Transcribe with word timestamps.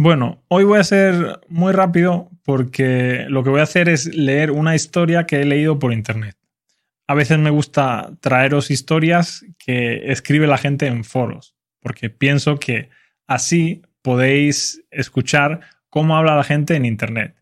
Bueno, 0.00 0.44
hoy 0.46 0.62
voy 0.62 0.78
a 0.78 0.84
ser 0.84 1.40
muy 1.48 1.72
rápido 1.72 2.30
porque 2.44 3.26
lo 3.28 3.42
que 3.42 3.50
voy 3.50 3.58
a 3.58 3.64
hacer 3.64 3.88
es 3.88 4.06
leer 4.14 4.52
una 4.52 4.76
historia 4.76 5.26
que 5.26 5.40
he 5.40 5.44
leído 5.44 5.80
por 5.80 5.92
internet. 5.92 6.36
A 7.08 7.14
veces 7.14 7.40
me 7.40 7.50
gusta 7.50 8.12
traeros 8.20 8.70
historias 8.70 9.44
que 9.58 10.12
escribe 10.12 10.46
la 10.46 10.56
gente 10.56 10.86
en 10.86 11.02
foros, 11.02 11.56
porque 11.80 12.10
pienso 12.10 12.60
que 12.60 12.90
así 13.26 13.82
podéis 14.00 14.84
escuchar 14.92 15.62
cómo 15.90 16.16
habla 16.16 16.36
la 16.36 16.44
gente 16.44 16.76
en 16.76 16.84
internet. 16.84 17.34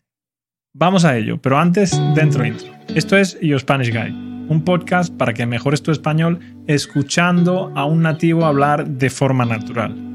Vamos 0.73 1.05
a 1.05 1.15
ello, 1.15 1.39
pero 1.39 1.59
antes, 1.59 1.91
dentro 2.15 2.43
intro. 2.43 2.69
Esto 2.95 3.17
es 3.17 3.39
Your 3.39 3.59
Spanish 3.59 3.91
Guide, 3.91 4.17
un 4.49 4.63
podcast 4.65 5.15
para 5.15 5.35
que 5.35 5.45
mejores 5.45 5.83
tu 5.83 5.91
español 5.91 6.39
escuchando 6.65 7.71
a 7.75 7.85
un 7.85 8.01
nativo 8.01 8.47
hablar 8.47 8.87
de 8.87 9.11
forma 9.11 9.45
natural. 9.45 10.06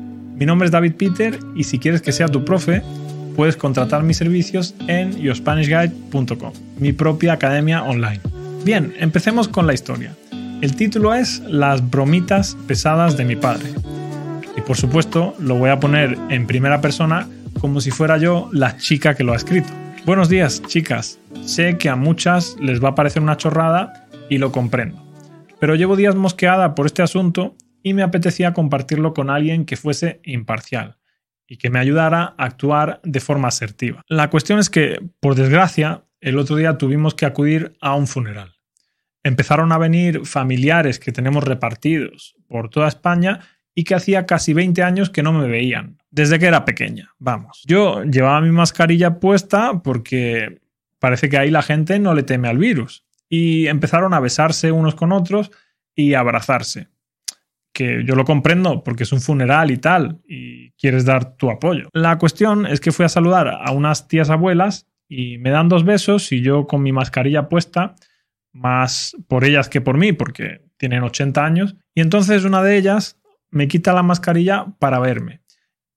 Mi 0.43 0.47
nombre 0.47 0.67
es 0.67 0.73
David 0.73 0.95
Peter 0.95 1.39
y 1.55 1.63
si 1.63 1.79
quieres 1.79 2.03
que 2.03 2.11
sea 2.11 2.27
tu 2.27 2.45
profe, 2.45 2.83
puedes 3.37 3.57
contratar 3.57 4.03
mis 4.03 4.17
servicios 4.17 4.75
en 4.89 5.17
yourspanishguide.com, 5.17 6.53
mi 6.79 6.93
propia 6.93 7.35
academia 7.35 7.85
online. 7.85 8.19
Bien, 8.65 8.93
empecemos 8.99 9.47
con 9.47 9.69
la 9.69 9.73
historia. 9.73 10.17
El 10.61 10.75
título 10.75 11.15
es 11.15 11.39
Las 11.47 11.89
bromitas 11.89 12.57
pesadas 12.67 13.17
de 13.17 13.25
mi 13.25 13.37
padre. 13.37 13.71
Y 14.57 14.63
por 14.63 14.77
supuesto, 14.77 15.37
lo 15.39 15.55
voy 15.55 15.71
a 15.71 15.79
poner 15.79 16.19
en 16.29 16.49
primera 16.49 16.81
persona 16.81 17.29
como 17.61 17.81
si 17.81 17.93
fuera 17.93 18.19
yo 18.19 18.51
la 18.53 18.77
chica 18.79 19.15
que 19.15 19.23
lo 19.23 19.35
ha 19.35 19.37
escrito. 19.37 19.69
Buenos 20.05 20.29
días, 20.29 20.61
chicas. 20.67 21.21
Sé 21.45 21.79
que 21.79 21.89
a 21.89 21.95
muchas 21.95 22.57
les 22.59 22.83
va 22.83 22.89
a 22.89 22.95
parecer 22.97 23.23
una 23.23 23.37
chorrada 23.37 24.09
y 24.29 24.39
lo 24.39 24.51
comprendo. 24.51 25.01
Pero 25.61 25.77
llevo 25.77 25.95
días 25.95 26.17
mosqueada 26.17 26.75
por 26.75 26.87
este 26.87 27.03
asunto 27.03 27.55
y 27.83 27.95
me 27.95 28.03
apetecía 28.03 28.53
compartirlo 28.53 29.15
con 29.15 29.31
alguien 29.31 29.65
que 29.65 29.77
fuese 29.77 30.21
imparcial 30.25 30.99
y 31.47 31.57
que 31.57 31.71
me 31.71 31.79
ayudara 31.79 32.35
a 32.39 32.45
actuar 32.45 33.01
de 33.05 33.21
forma 33.21 33.49
asertiva. 33.49 34.03
La 34.09 34.31
cuestión 34.31 34.59
es 34.59 34.71
que, 34.71 35.01
por 35.21 35.35
desgracia, 35.35 36.05
el 36.21 36.39
otro 36.39 36.57
día 36.57 36.79
tuvimos 36.79 37.15
que 37.15 37.27
acudir 37.27 37.77
a 37.81 37.95
un 37.95 38.07
funeral. 38.07 38.55
Empezaron 39.23 39.73
a 39.73 39.79
venir 39.79 40.25
familiares 40.25 40.99
que 40.99 41.13
tenemos 41.13 41.45
repartidos 41.45 42.37
por 42.49 42.71
toda 42.71 42.89
España 42.89 43.41
y 43.75 43.85
que 43.85 43.95
hacía 43.95 44.27
casi 44.27 44.53
20 44.53 44.83
años 44.83 45.11
que 45.11 45.23
no 45.23 45.33
me 45.33 45.49
veían, 45.49 45.99
desde 46.11 46.39
que 46.39 46.47
era 46.47 46.65
pequeña, 46.65 47.15
vamos. 47.19 47.63
Yo 47.67 48.03
llevaba 48.05 48.41
mi 48.41 48.51
mascarilla 48.51 49.19
puesta 49.19 49.83
porque 49.83 50.61
parece 50.99 51.29
que 51.29 51.39
ahí 51.39 51.51
la 51.51 51.63
gente 51.63 51.99
no 51.99 52.15
le 52.15 52.23
teme 52.23 52.49
al 52.49 52.59
virus. 52.59 53.05
Y 53.29 53.67
empezaron 53.67 54.13
a 54.13 54.21
besarse 54.21 54.73
unos 54.73 54.95
con 54.95 55.11
otros 55.11 55.51
y 55.95 56.15
a 56.15 56.21
abrazarse 56.21 56.92
que 57.73 58.05
yo 58.05 58.15
lo 58.15 58.25
comprendo 58.25 58.85
porque 58.85 59.05
es 59.05 59.13
un 59.13 59.21
funeral 59.21 59.71
y 59.71 59.79
tal, 59.79 60.21
y 60.27 60.73
quieres 60.73 61.05
dar 61.05 61.37
tu 61.37 61.51
apoyo. 61.51 61.89
La 61.93 62.19
cuestión 62.19 62.67
es 62.67 62.81
que 62.81 62.93
fui 62.93 63.05
a 63.05 63.09
saludar 63.09 63.49
a 63.49 63.73
unas 63.73 64.09
tías 64.09 64.31
abuelas 64.31 64.87
y 65.09 65.39
me 65.39 65.51
dan 65.51 65.69
dos 65.69 65.85
besos 65.85 66.33
y 66.33 66.43
yo 66.43 66.67
con 66.67 66.83
mi 66.83 66.93
mascarilla 66.93 67.49
puesta, 67.49 67.95
más 68.53 69.17
por 69.29 69.45
ellas 69.45 69.69
que 69.69 69.81
por 69.81 69.97
mí, 69.97 70.13
porque 70.13 70.63
tienen 70.77 71.03
80 71.03 71.45
años, 71.45 71.77
y 71.95 72.01
entonces 72.01 72.45
una 72.45 72.63
de 72.63 72.77
ellas 72.77 73.21
me 73.51 73.69
quita 73.69 73.93
la 73.93 74.03
mascarilla 74.03 74.67
para 74.79 74.99
verme. 74.99 75.43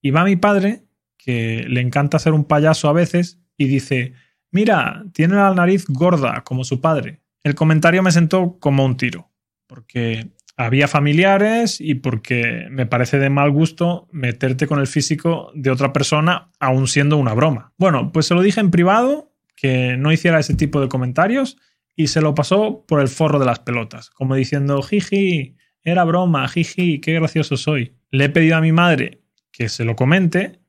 Y 0.02 0.12
va 0.12 0.24
mi 0.24 0.36
padre, 0.36 0.84
que 1.18 1.66
le 1.68 1.82
encanta 1.82 2.20
ser 2.20 2.34
un 2.34 2.46
payaso 2.46 2.88
a 2.88 2.94
veces, 2.94 3.42
y 3.58 3.66
dice, 3.66 4.14
mira, 4.52 5.04
tiene 5.14 5.36
la 5.36 5.54
nariz 5.54 5.86
gorda 5.88 6.44
como 6.44 6.64
su 6.64 6.80
padre. 6.82 7.22
El 7.44 7.56
comentario 7.56 8.04
me 8.04 8.12
sentó 8.12 8.58
como 8.60 8.86
un 8.86 8.98
tiro, 8.98 9.32
porque 9.68 10.35
había 10.58 10.88
familiares 10.88 11.82
y 11.82 11.96
porque 11.96 12.68
me 12.70 12.86
parece 12.86 13.20
de 13.20 13.30
mal 13.30 13.52
gusto 13.52 14.08
meterte 14.12 14.68
con 14.68 14.80
el 14.80 14.88
físico 14.88 15.52
de 15.54 15.70
otra 15.70 15.92
persona 15.92 16.50
aún 16.60 16.88
siendo 16.88 17.18
una 17.18 17.34
broma. 17.34 17.74
Bueno, 17.78 18.12
pues 18.12 18.28
se 18.28 18.34
lo 18.36 18.42
dije 18.42 18.62
en 18.62 18.72
privado 18.72 19.34
que 19.56 19.98
no 19.98 20.12
hiciera 20.12 20.40
ese 20.40 20.54
tipo 20.54 20.80
de 20.82 20.88
comentarios 20.88 21.58
y 21.96 22.08
se 22.08 22.22
lo 22.22 22.36
pasó 22.36 22.86
por 22.88 23.02
el 23.02 23.08
forro 23.08 23.40
de 23.40 23.46
las 23.46 23.60
pelotas, 23.60 24.10
como 24.10 24.36
diciendo, 24.36 24.82
jiji, 24.82 25.56
era 25.82 26.04
broma, 26.04 26.48
jiji, 26.48 27.00
qué 27.00 27.14
gracioso 27.14 27.58
soy. 27.58 27.96
Le 28.12 28.26
he 28.26 28.30
pedido 28.30 28.58
a 28.58 28.62
mi 28.62 28.72
madre 28.72 29.22
que 29.52 29.70
se 29.70 29.86
lo 29.86 29.96
comente 29.96 30.60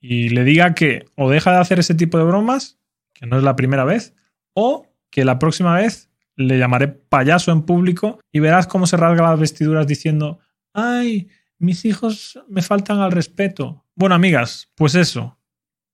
y 0.00 0.28
le 0.28 0.44
diga 0.44 0.74
que 0.74 1.04
o 1.16 1.30
deja 1.30 1.52
de 1.52 1.58
hacer 1.58 1.78
ese 1.78 1.94
tipo 1.94 2.18
de 2.18 2.24
bromas, 2.24 2.78
que 3.12 3.26
no 3.26 3.38
es 3.38 3.42
la 3.42 3.56
primera 3.56 3.84
vez, 3.84 4.14
o 4.54 4.86
que 5.10 5.24
la 5.24 5.38
próxima 5.38 5.74
vez 5.74 6.10
le 6.36 6.58
llamaré 6.58 6.88
payaso 6.88 7.50
en 7.50 7.62
público 7.62 8.20
y 8.30 8.40
verás 8.40 8.66
cómo 8.66 8.86
se 8.86 8.96
rasga 8.96 9.30
las 9.30 9.40
vestiduras 9.40 9.86
diciendo, 9.86 10.38
ay, 10.72 11.28
mis 11.58 11.84
hijos 11.84 12.38
me 12.48 12.62
faltan 12.62 13.00
al 13.00 13.12
respeto. 13.12 13.84
Bueno, 13.94 14.14
amigas, 14.14 14.70
pues 14.74 14.94
eso. 14.94 15.38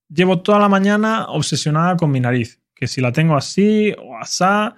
Llevo 0.09 0.41
toda 0.41 0.59
la 0.59 0.69
mañana 0.69 1.27
obsesionada 1.29 1.97
con 1.97 2.11
mi 2.11 2.21
nariz, 2.21 2.61
que 2.75 2.87
si 2.87 3.01
la 3.01 3.13
tengo 3.13 3.37
así 3.37 3.95
o 3.99 4.19
asá, 4.19 4.77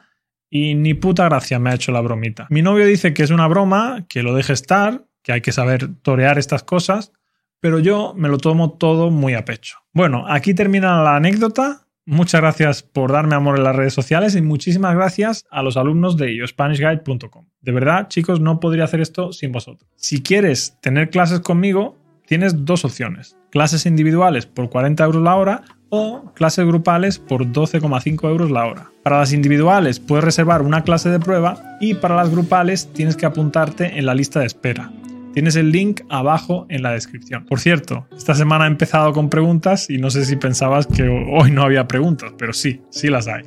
y 0.50 0.74
ni 0.74 0.94
puta 0.94 1.24
gracia 1.24 1.58
me 1.58 1.70
ha 1.70 1.74
hecho 1.74 1.90
la 1.90 2.00
bromita. 2.00 2.46
Mi 2.50 2.62
novio 2.62 2.86
dice 2.86 3.12
que 3.12 3.24
es 3.24 3.30
una 3.30 3.48
broma, 3.48 4.06
que 4.08 4.22
lo 4.22 4.34
deje 4.34 4.52
estar, 4.52 5.04
que 5.22 5.32
hay 5.32 5.40
que 5.40 5.50
saber 5.50 5.96
torear 6.02 6.38
estas 6.38 6.62
cosas, 6.62 7.12
pero 7.58 7.78
yo 7.78 8.14
me 8.14 8.28
lo 8.28 8.38
tomo 8.38 8.72
todo 8.72 9.10
muy 9.10 9.34
a 9.34 9.44
pecho. 9.44 9.78
Bueno, 9.92 10.26
aquí 10.28 10.54
termina 10.54 11.02
la 11.02 11.16
anécdota 11.16 11.83
Muchas 12.06 12.42
gracias 12.42 12.82
por 12.82 13.12
darme 13.12 13.34
amor 13.34 13.56
en 13.56 13.64
las 13.64 13.74
redes 13.74 13.94
sociales 13.94 14.36
y 14.36 14.42
muchísimas 14.42 14.94
gracias 14.94 15.46
a 15.50 15.62
los 15.62 15.78
alumnos 15.78 16.18
de 16.18 16.34
iospanishguide.com. 16.34 17.46
De 17.62 17.72
verdad, 17.72 18.08
chicos, 18.08 18.40
no 18.40 18.60
podría 18.60 18.84
hacer 18.84 19.00
esto 19.00 19.32
sin 19.32 19.52
vosotros. 19.52 19.88
Si 19.96 20.22
quieres 20.22 20.76
tener 20.82 21.08
clases 21.08 21.40
conmigo, 21.40 21.96
tienes 22.26 22.66
dos 22.66 22.84
opciones. 22.84 23.38
Clases 23.50 23.86
individuales 23.86 24.44
por 24.44 24.68
40 24.68 25.02
euros 25.02 25.22
la 25.22 25.36
hora 25.36 25.62
o 25.88 26.32
clases 26.34 26.66
grupales 26.66 27.18
por 27.18 27.46
12,5 27.46 28.28
euros 28.28 28.50
la 28.50 28.66
hora. 28.66 28.90
Para 29.02 29.20
las 29.20 29.32
individuales 29.32 29.98
puedes 29.98 30.24
reservar 30.24 30.60
una 30.60 30.82
clase 30.82 31.08
de 31.08 31.20
prueba 31.20 31.78
y 31.80 31.94
para 31.94 32.16
las 32.16 32.30
grupales 32.30 32.92
tienes 32.92 33.16
que 33.16 33.26
apuntarte 33.26 33.98
en 33.98 34.04
la 34.04 34.14
lista 34.14 34.40
de 34.40 34.46
espera. 34.46 34.90
Tienes 35.34 35.56
el 35.56 35.72
link 35.72 36.02
abajo 36.10 36.64
en 36.68 36.82
la 36.82 36.92
descripción. 36.92 37.44
Por 37.44 37.58
cierto, 37.58 38.06
esta 38.16 38.36
semana 38.36 38.66
he 38.66 38.68
empezado 38.68 39.12
con 39.12 39.28
preguntas 39.28 39.90
y 39.90 39.98
no 39.98 40.08
sé 40.08 40.24
si 40.24 40.36
pensabas 40.36 40.86
que 40.86 41.02
hoy 41.02 41.50
no 41.50 41.64
había 41.64 41.88
preguntas, 41.88 42.32
pero 42.38 42.52
sí, 42.52 42.82
sí 42.90 43.08
las 43.08 43.26
hay. 43.26 43.42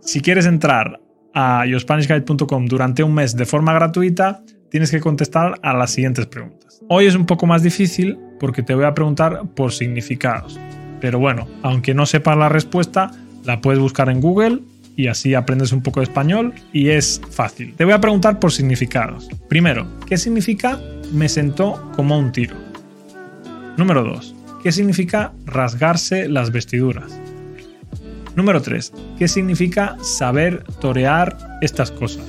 Si 0.00 0.22
quieres 0.22 0.46
entrar 0.46 0.98
a 1.34 1.66
yourspanishguide.com 1.66 2.64
durante 2.64 3.02
un 3.02 3.12
mes 3.12 3.36
de 3.36 3.44
forma 3.44 3.74
gratuita, 3.74 4.42
tienes 4.70 4.90
que 4.90 5.00
contestar 5.00 5.60
a 5.62 5.74
las 5.74 5.90
siguientes 5.90 6.24
preguntas. 6.24 6.80
Hoy 6.88 7.04
es 7.04 7.14
un 7.14 7.26
poco 7.26 7.46
más 7.46 7.62
difícil 7.62 8.18
porque 8.40 8.62
te 8.62 8.74
voy 8.74 8.84
a 8.84 8.94
preguntar 8.94 9.42
por 9.54 9.72
significados. 9.72 10.58
Pero 11.02 11.18
bueno, 11.18 11.46
aunque 11.62 11.92
no 11.92 12.06
sepas 12.06 12.38
la 12.38 12.48
respuesta, 12.48 13.10
la 13.44 13.60
puedes 13.60 13.78
buscar 13.78 14.08
en 14.08 14.22
Google 14.22 14.60
y 14.96 15.08
así 15.08 15.34
aprendes 15.34 15.72
un 15.72 15.82
poco 15.82 16.00
de 16.00 16.04
español 16.04 16.54
y 16.72 16.90
es 16.90 17.20
fácil. 17.30 17.74
Te 17.74 17.84
voy 17.84 17.94
a 17.94 18.00
preguntar 18.00 18.38
por 18.38 18.52
significados. 18.52 19.28
Primero, 19.48 19.86
¿qué 20.06 20.16
significa 20.16 20.80
me 21.12 21.28
sentó 21.28 21.92
como 21.96 22.18
un 22.18 22.32
tiro? 22.32 22.56
Número 23.76 24.04
2. 24.04 24.34
¿Qué 24.62 24.72
significa 24.72 25.32
rasgarse 25.44 26.28
las 26.28 26.50
vestiduras? 26.50 27.20
Número 28.36 28.62
3. 28.62 28.92
¿Qué 29.18 29.28
significa 29.28 29.96
saber 30.02 30.64
torear 30.80 31.36
estas 31.60 31.90
cosas? 31.90 32.24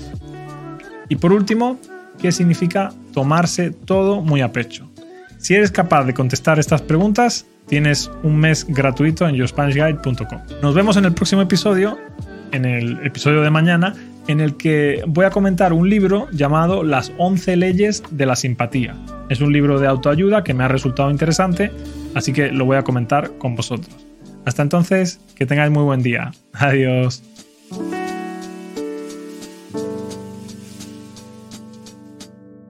Y 1.09 1.15
por 1.15 1.33
último, 1.33 1.79
¿qué 2.19 2.31
significa 2.31 2.93
tomarse 3.13 3.71
todo 3.71 4.21
muy 4.21 4.41
a 4.41 4.51
pecho? 4.51 4.89
Si 5.37 5.53
eres 5.53 5.71
capaz 5.71 6.05
de 6.05 6.13
contestar 6.13 6.59
estas 6.59 6.81
preguntas, 6.81 7.45
tienes 7.67 8.09
un 8.23 8.37
mes 8.37 8.65
gratuito 8.67 9.27
en 9.27 9.35
yourspanishguide.com. 9.35 10.41
Nos 10.61 10.75
vemos 10.75 10.97
en 10.97 11.05
el 11.05 11.13
próximo 11.13 11.41
episodio 11.41 11.97
en 12.51 12.66
el 12.66 13.00
episodio 13.06 13.41
de 13.41 13.50
mañana 13.50 13.95
en 14.28 14.39
el 14.41 14.57
que 14.57 15.03
voy 15.07 15.25
a 15.25 15.29
comentar 15.29 15.73
un 15.73 15.89
libro 15.89 16.28
llamado 16.31 16.83
Las 16.83 17.11
11 17.17 17.56
leyes 17.57 18.03
de 18.11 18.25
la 18.25 18.35
simpatía. 18.35 18.95
Es 19.29 19.41
un 19.41 19.53
libro 19.53 19.79
de 19.79 19.88
autoayuda 19.88 20.44
que 20.44 20.53
me 20.53 20.63
ha 20.63 20.67
resultado 20.67 21.11
interesante, 21.11 21.72
así 22.13 22.33
que 22.33 22.51
lo 22.51 22.66
voy 22.66 22.78
a 22.78 22.83
comentar 22.83 23.38
con 23.38 23.56
vosotros. 23.56 23.95
Hasta 24.45 24.62
entonces, 24.62 25.19
que 25.36 25.45
tengáis 25.45 25.71
muy 25.71 25.83
buen 25.83 26.03
día. 26.03 26.31
Adiós. 26.53 27.24